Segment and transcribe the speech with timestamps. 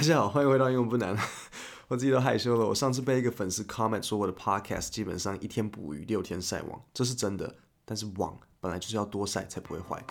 [0.00, 1.14] 大家好，欢迎回到英文不难。
[1.88, 2.66] 我自己都害羞了。
[2.66, 7.54] 我上次被一个粉丝 comment 说我的 podcast 基本上一天捕鱼，六天晒网，这是真的。
[7.84, 10.02] 但是网本来就是要多晒才不会坏。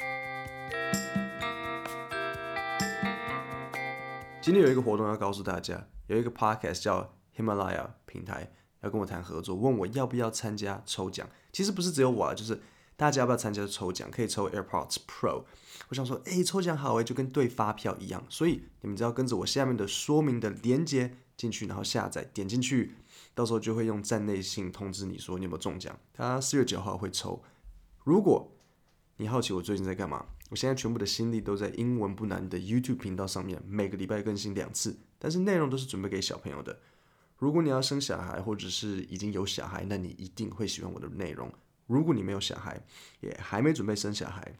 [4.39, 8.51] 今天有一个活动要告诉大家，有一个 podcast 叫 Himalaya 平台
[8.81, 11.27] 要跟我谈合作，问我要不要参加抽奖。
[11.51, 12.61] 其实不是只有我啊，就是。
[12.99, 14.11] 大家要不要参加抽奖？
[14.11, 15.45] 可以抽 AirPods Pro。
[15.87, 18.21] 我想说，诶，抽奖好诶，就跟对发票一样。
[18.27, 22.95] 所以你们只要跟着我下面的说明的连接进去，然后下载，点进去，
[23.33, 25.97] 到时候就会用站内信通知你说你有没有中奖。
[26.13, 27.41] 他四月九号会抽。
[28.03, 28.51] 如果
[29.15, 36.77] 你好奇我最近在干嘛，我现在全部的心力都在英文不难的 YouTube 频道上面，每个礼拜更新两次，但是内容都是准备给小朋友的。
[37.37, 41.49] 如果你要生小孩，或者是已经有小孩，那你一定会喜欢我的内容。
[41.89, 42.81] 如果你没有小孩，
[43.19, 44.53] 也还没准备生小孩，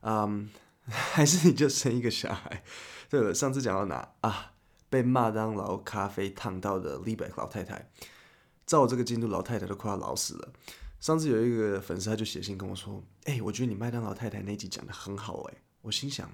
[0.00, 0.50] 嗯，
[0.88, 2.64] 还是你就生一个小孩。
[3.08, 4.52] 对了，上次讲到哪啊？
[4.88, 7.90] 被麦当劳咖啡烫到的 l i b e 老太太，
[8.66, 10.52] 照我这个进度，老太太都快要老死了。
[10.98, 16.28] 上次有一个粉丝他就写信跟我说：“哎、我觉得你麦当劳太太那集讲得很好。”哎，我心想，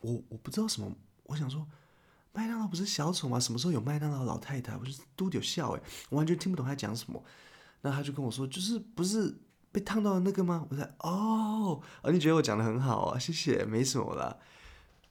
[0.00, 0.90] 我我不知道什么，
[1.24, 1.66] 我想说，
[2.32, 3.38] 麦当劳不是小丑吗？
[3.38, 4.76] 什么时候有麦当劳老太太？
[4.76, 7.22] 我就嘟丢笑哎，我完全听不懂他讲什么。
[7.82, 9.34] 那他就跟我说，就是不是
[9.72, 10.66] 被烫到的那个吗？
[10.70, 14.36] 我在哦，哦，你觉得我讲得很好啊，谢谢，没什么啦。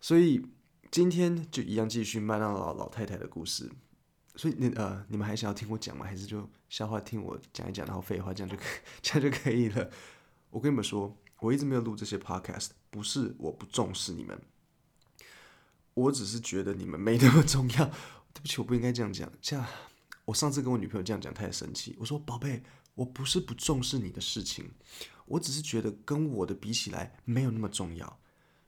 [0.01, 0.45] 所以
[0.91, 3.71] 今天就一样继续麦当劳老太太的故事。
[4.35, 6.05] 所以你呃，你们还想要听我讲吗？
[6.05, 8.63] 还是就笑话听我讲一讲，然后废话这样就可
[9.01, 9.89] 这样就可以了？
[10.49, 14.39] 我跟你们说，我一直没有录这些 podcast，不是我不重视你们，
[15.93, 17.85] 我只是觉得你们没那么重要。
[18.31, 19.65] 对不起，我不应该这样讲，这样。
[20.29, 21.95] 我上次跟我女朋友这样讲，她也生气。
[21.99, 22.61] 我说：“宝贝，
[22.93, 24.69] 我不是不重视你的事情，
[25.25, 28.19] 我只是觉得跟我的比起来没有那么重要。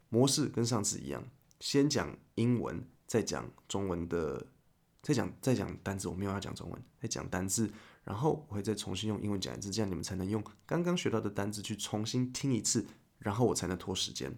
[0.09, 1.23] 模式跟上次一样，
[1.59, 4.47] 先讲英文，再讲中文的，
[5.03, 6.07] 再讲再讲单字。
[6.07, 7.71] 我没有要讲中文，再讲单字，
[8.03, 12.87] 然后我会再重新用英文讲一次，这样你们才能用刚刚学到的单字去重新听一次，
[13.19, 14.33] 然后我才能拖时间。”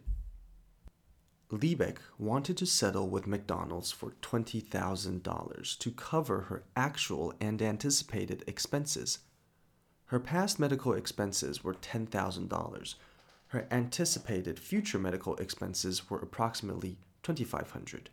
[1.54, 9.20] Liebeck wanted to settle with McDonald's for $20,000 to cover her actual and anticipated expenses.
[10.06, 12.96] Her past medical expenses were $10,000.
[13.48, 18.08] Her anticipated future medical expenses were approximately $2,500,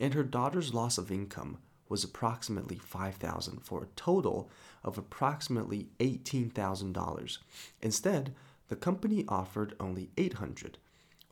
[0.00, 1.58] and her daughter's loss of income
[1.90, 4.48] was approximately $5,000 for a total
[4.82, 7.38] of approximately $18,000.
[7.82, 8.34] Instead,
[8.68, 10.76] the company offered only $800.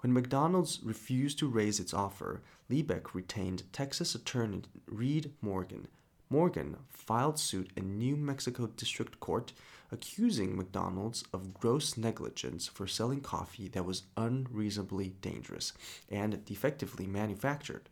[0.04, 5.88] When McDonald's refused to raise its offer, Liebeck retained Texas attorney Reed Morgan.
[6.28, 9.54] Morgan filed suit in New Mexico District Court,
[9.90, 15.72] accusing McDonald's of gross negligence for selling coffee that was unreasonably dangerous
[16.10, 17.88] and defectively manufactured.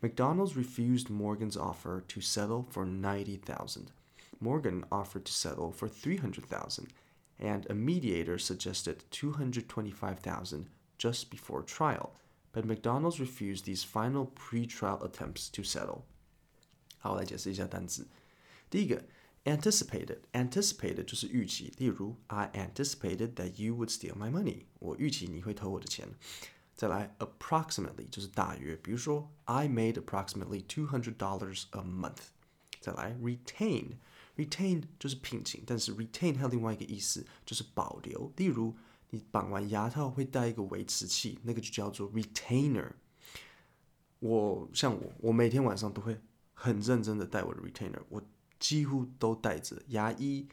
[0.00, 3.90] McDonald's refused Morgan's offer to settle for 90,000.
[4.38, 6.86] Morgan offered to settle for 300,000
[7.40, 10.68] and a mediator suggested 225,000
[11.03, 12.11] just before trial,
[12.51, 16.01] but McDonald's refused these final pre-trial attempts to settle.
[16.97, 18.07] 好，我来解释一下单词。
[18.69, 19.05] 第一个，
[19.45, 26.09] anticipated，anticipated 就是预期，例如 I anticipated that you would steal my money，我预期你会偷我的钱。
[26.75, 32.29] 再来，approximately 就是大约，比如说 I made approximately two hundred dollars a month。
[32.81, 38.75] 再来，retain，retain 就是聘请，但是 retain 还有另外一个意思，就是保留，例如。
[39.10, 42.90] 你绑完牙套会带一个维持器，那个就叫做 retainer。
[44.18, 46.18] 我像我，我每天晚上都会
[46.54, 48.22] 很认真的戴我的 retainer，我
[48.58, 49.80] 几乎都戴着。
[49.88, 50.48] 牙医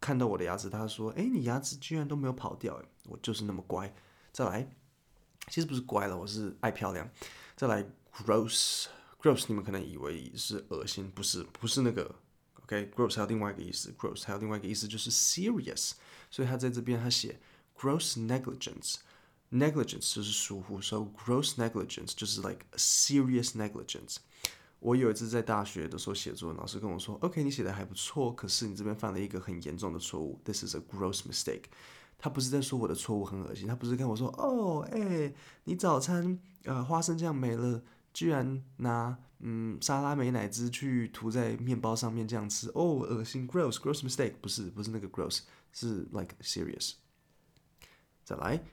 [0.00, 3.92] 看到我的牙齿，他说：“哎，你牙齿居然都没有跑掉。”哎，我就是那么乖。
[4.30, 4.70] 再来，
[5.48, 7.08] 其实不是乖了，我是爱漂亮。
[7.56, 7.82] 再来
[8.12, 12.14] ，gross，gross，你们可能以为是恶心，不是，不是那个。
[12.62, 15.92] OK，gross、还有另外一个意思，gross 还有另外一个意思就是 serious，
[16.30, 17.40] 所以他在这边他写。
[17.78, 24.16] Gross negligence，negligence 就是疏忽，so gross negligence 就是 like serious negligence。
[24.80, 31.64] 我有一次在大学的时候写作文，老师跟我说：“OK，你写的还不错，可是你这边犯了一个很严重的错误，this is a gross mistake。”
[32.18, 35.32] 他不是在说我的错误很恶心，他不是跟我说：“哦，哎，
[35.64, 37.80] 你早餐呃花生酱没了，
[38.12, 45.42] 居然拿嗯沙拉美乃滋去涂在面包上面这样吃，哦，恶心，gross，gross mistake。”不是，不是那个 gross，
[45.72, 46.94] 是 like serious。
[48.27, 48.63] 再来，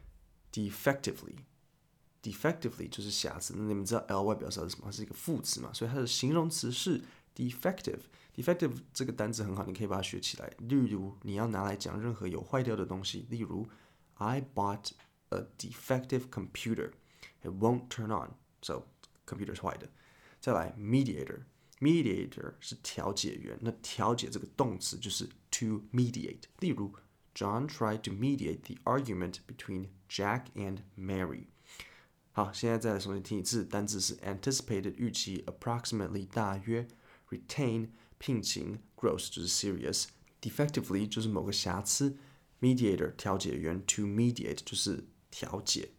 [0.52, 3.54] defectively，defectively 就是瑕疵。
[3.56, 4.86] 那你们知道 ly 表示的是什么？
[4.86, 7.02] 它是一个副词嘛，所以它的形容词是
[7.34, 10.52] defective。defective 这个单词很好，你可以把它学起来。
[10.58, 13.68] 例如，你要拿来讲任何有坏掉的东西，例如，
[14.14, 14.92] I bought
[15.30, 16.92] a defective computer.
[17.42, 18.34] It won't turn on.
[18.62, 18.84] So
[19.26, 19.90] computer 是坏的。
[20.40, 23.58] 再来，mediator，mediator 是调解员。
[23.60, 26.44] 那调解这个动词就是 to mediate。
[26.60, 26.94] 例如
[27.34, 31.46] ，John tried to mediate the argument between Jack and Mary。
[32.32, 36.86] 好，现在再来重新听一次，单字是 anticipated 预期，approximately 大约，
[37.28, 37.88] retain
[38.18, 42.16] 聘请，gross 就是 serious，defectively 就是某个瑕疵，
[42.60, 45.90] mediator 调解员，to mediate 就是调解。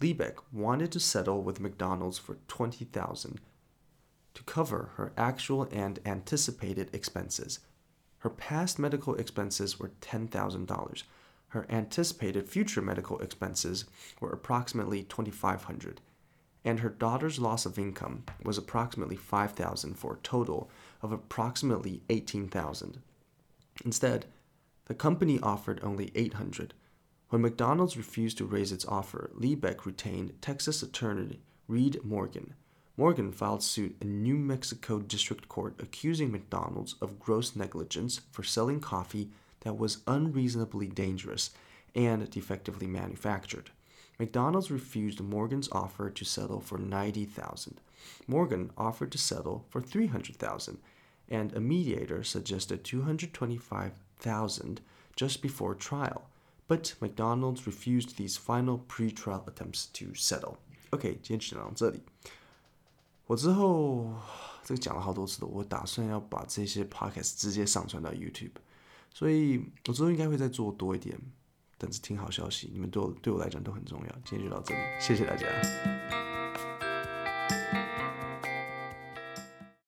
[0.00, 3.38] Liebeck wanted to settle with McDonald's for twenty thousand
[4.34, 7.58] to cover her actual and anticipated expenses.
[8.23, 11.03] Her past medical expenses were $10,000.
[11.49, 13.83] Her anticipated future medical expenses
[14.21, 15.97] were approximately $2,500,
[16.63, 20.69] and her daughter's loss of income was approximately $5,000 for a total
[21.01, 22.99] of approximately $18,000.
[23.83, 24.25] Instead,
[24.85, 26.71] the company offered only $800.
[27.27, 32.53] When McDonald's refused to raise its offer, Liebeck retained Texas attorney Reed Morgan
[32.96, 38.80] Morgan filed suit in New Mexico District Court accusing McDonald's of gross negligence for selling
[38.80, 39.30] coffee
[39.60, 41.52] that was unreasonably dangerous
[41.94, 43.70] and defectively manufactured.
[44.18, 47.80] McDonald's refused Morgan's offer to settle for 90,000.
[48.26, 50.78] Morgan offered to settle for 300,000
[51.28, 54.80] and a mediator suggested 225,000
[55.14, 56.28] just before trial.
[56.66, 60.58] But McDonald's refused these final pre-trial attempts to settle.
[60.90, 62.02] OK，今天就讲到这里。
[63.25, 64.13] 我之后
[64.63, 68.51] 这个讲了好多次了，我打算要把这些 podcast 直接上传到 YouTube，
[69.13, 71.19] 所以我之后应该会再做多一点。
[71.79, 74.15] 等着听好消息，你们对我对我来讲都很重要。
[74.23, 76.32] 今天就到这里，谢谢大家。